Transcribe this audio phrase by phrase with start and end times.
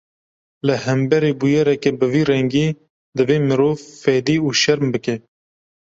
[0.67, 2.67] Li hemberî bûyereke bi vî rengî,
[3.17, 5.15] divê mirov fedî û şerm bike